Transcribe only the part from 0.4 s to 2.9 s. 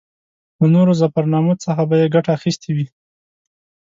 له نورو ظفرنامو څخه به یې ګټه اخیستې وي.